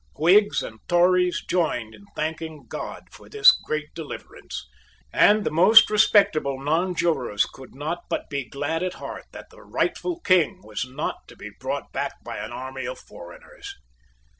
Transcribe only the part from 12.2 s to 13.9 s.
by an army of foreigners.